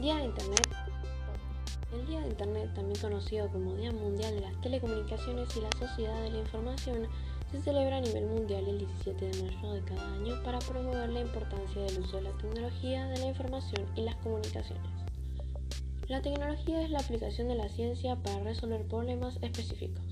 Día 0.00 0.16
de 0.16 0.24
Internet. 0.26 0.68
El 1.90 2.06
Día 2.06 2.20
de 2.20 2.28
Internet, 2.28 2.70
también 2.74 3.00
conocido 3.00 3.48
como 3.48 3.74
Día 3.76 3.92
Mundial 3.92 4.34
de 4.34 4.42
las 4.42 4.60
Telecomunicaciones 4.60 5.56
y 5.56 5.60
la 5.62 5.70
Sociedad 5.78 6.20
de 6.20 6.30
la 6.32 6.38
Información, 6.38 7.08
se 7.50 7.62
celebra 7.62 7.96
a 7.96 8.00
nivel 8.02 8.26
mundial 8.26 8.68
el 8.68 8.78
17 8.80 9.24
de 9.24 9.42
mayo 9.42 9.72
de 9.72 9.80
cada 9.84 10.12
año 10.12 10.42
para 10.42 10.58
promover 10.58 11.08
la 11.08 11.20
importancia 11.20 11.80
del 11.80 12.00
uso 12.00 12.18
de 12.18 12.24
la 12.24 12.36
tecnología 12.36 13.06
de 13.06 13.18
la 13.20 13.26
información 13.28 13.86
y 13.96 14.02
las 14.02 14.16
comunicaciones. 14.16 14.84
La 16.08 16.20
tecnología 16.20 16.82
es 16.82 16.90
la 16.90 16.98
aplicación 16.98 17.48
de 17.48 17.54
la 17.54 17.70
ciencia 17.70 18.16
para 18.16 18.44
resolver 18.44 18.86
problemas 18.86 19.38
específicos. 19.40 20.04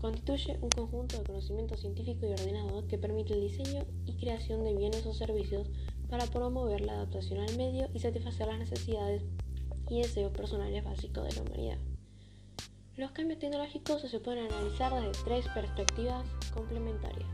Constituye 0.00 0.58
un 0.62 0.70
conjunto 0.70 1.18
de 1.18 1.24
conocimiento 1.24 1.76
científico 1.76 2.26
y 2.26 2.32
ordenado 2.32 2.86
que 2.88 2.96
permite 2.96 3.34
el 3.34 3.42
diseño 3.42 3.84
y 4.06 4.14
creación 4.14 4.64
de 4.64 4.74
bienes 4.74 5.04
o 5.04 5.12
servicios 5.12 5.68
para 6.08 6.26
promover 6.26 6.80
la 6.80 6.92
adaptación 6.92 7.40
al 7.40 7.56
medio 7.56 7.88
y 7.94 7.98
satisfacer 7.98 8.46
las 8.46 8.58
necesidades 8.58 9.22
y 9.88 10.02
deseos 10.02 10.32
personales 10.32 10.84
básicos 10.84 11.24
de 11.24 11.34
la 11.34 11.42
humanidad. 11.42 11.78
Los 12.96 13.10
cambios 13.10 13.38
tecnológicos 13.38 14.02
se 14.02 14.20
pueden 14.20 14.50
analizar 14.50 14.92
desde 14.94 15.24
tres 15.24 15.46
perspectivas 15.48 16.24
complementarias. 16.54 17.28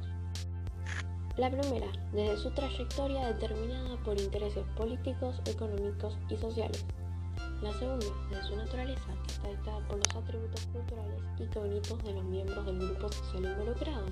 La 1.37 1.51
primera, 1.51 1.87
desde 2.13 2.37
su 2.37 2.51
trayectoria 2.51 3.33
determinada 3.33 3.97
por 4.03 4.21
intereses 4.21 4.65
políticos, 4.77 5.41
económicos 5.47 6.19
y 6.29 6.37
sociales. 6.37 6.85
La 7.63 7.73
segunda, 7.75 8.07
desde 8.29 8.43
su 8.49 8.57
naturaleza, 8.57 9.07
que 9.25 9.33
está 9.33 9.49
dictada 9.49 9.87
por 9.87 9.99
los 9.99 10.17
atributos 10.17 10.67
culturales 10.67 11.23
y 11.39 11.47
cognitivos 11.47 12.05
de 12.05 12.13
los 12.13 12.25
miembros 12.25 12.67
del 12.67 12.79
grupo 12.79 13.13
social 13.13 13.45
involucrado. 13.45 14.07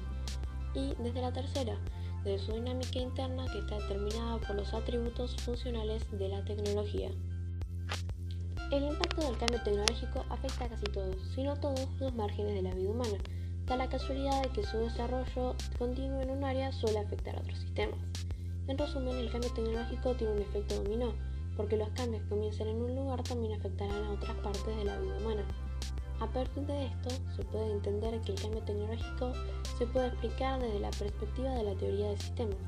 Y 0.74 0.94
desde 1.02 1.20
la 1.20 1.32
tercera, 1.32 1.76
desde 2.24 2.46
su 2.46 2.52
dinámica 2.52 2.98
interna, 2.98 3.46
que 3.52 3.58
está 3.58 3.78
determinada 3.78 4.38
por 4.38 4.56
los 4.56 4.72
atributos 4.74 5.36
funcionales 5.36 6.04
de 6.10 6.28
la 6.28 6.44
tecnología. 6.44 7.10
El 8.70 8.84
impacto 8.84 9.22
del 9.22 9.36
cambio 9.36 9.60
tecnológico 9.62 10.24
afecta 10.28 10.66
a 10.66 10.68
casi 10.68 10.84
todos, 10.84 11.16
si 11.34 11.42
no 11.42 11.56
todos, 11.56 11.88
los 11.98 12.14
márgenes 12.14 12.54
de 12.54 12.62
la 12.62 12.74
vida 12.74 12.90
humana. 12.90 13.18
Da 13.66 13.76
la 13.76 13.88
casualidad 13.88 14.42
de 14.42 14.48
que 14.50 14.64
su 14.64 14.78
desarrollo 14.78 15.56
continuo 15.78 16.20
en 16.20 16.30
un 16.30 16.44
área 16.44 16.72
suele 16.72 17.00
afectar 17.00 17.36
a 17.36 17.40
otros 17.40 17.58
sistemas. 17.58 17.98
En 18.68 18.78
resumen, 18.78 19.16
el 19.16 19.30
cambio 19.30 19.52
tecnológico 19.52 20.14
tiene 20.14 20.34
un 20.34 20.42
efecto 20.42 20.82
dominó, 20.82 21.14
porque 21.56 21.76
los 21.76 21.88
cambios 21.90 22.22
que 22.22 22.28
comienzan 22.28 22.68
en 22.68 22.76
un 22.76 22.94
lugar 22.94 23.22
también 23.22 23.54
afectarán 23.54 24.04
a 24.04 24.12
otras 24.12 24.36
partes 24.36 24.76
de 24.76 24.84
la 24.84 24.98
vida 24.98 25.16
humana. 25.18 25.44
A 26.20 26.26
partir 26.26 26.66
de 26.66 26.86
esto, 26.86 27.10
se 27.34 27.42
puede 27.44 27.72
entender 27.72 28.20
que 28.20 28.32
el 28.32 28.40
cambio 28.40 28.62
tecnológico 28.62 29.32
se 29.78 29.86
puede 29.86 30.08
explicar 30.08 30.60
desde 30.60 30.80
la 30.80 30.90
perspectiva 30.90 31.50
de 31.54 31.64
la 31.64 31.74
teoría 31.74 32.10
de 32.10 32.16
sistemas 32.18 32.58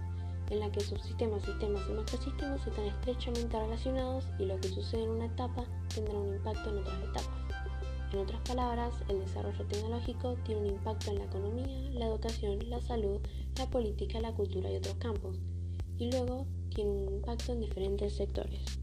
en 0.53 0.61
la 0.61 0.70
que 0.70 0.81
subsistemas, 0.81 1.42
sistemas 1.42 1.83
y 1.89 1.92
macrosistemas 1.95 2.67
están 2.67 2.84
estrechamente 2.84 3.58
relacionados 3.58 4.25
y 4.39 4.45
lo 4.45 4.61
que 4.61 4.69
sucede 4.69 5.05
en 5.05 5.11
una 5.11 5.25
etapa 5.25 5.64
tendrá 5.95 6.14
un 6.14 6.34
impacto 6.34 6.70
en 6.70 6.78
otras 6.78 7.03
etapas. 7.03 7.28
En 8.12 8.19
otras 8.19 8.41
palabras, 8.42 8.95
el 9.08 9.20
desarrollo 9.20 9.64
tecnológico 9.67 10.34
tiene 10.45 10.61
un 10.61 10.67
impacto 10.67 11.11
en 11.11 11.19
la 11.19 11.25
economía, 11.25 11.91
la 11.92 12.06
educación, 12.06 12.58
la 12.69 12.83
salud, 12.83 13.19
la 13.56 13.70
política, 13.70 14.20
la 14.20 14.34
cultura 14.34 14.70
y 14.70 14.77
otros 14.77 14.97
campos, 14.97 15.39
y 15.98 16.11
luego 16.11 16.47
tiene 16.75 16.91
un 16.91 17.14
impacto 17.14 17.53
en 17.53 17.61
diferentes 17.61 18.14
sectores. 18.14 18.81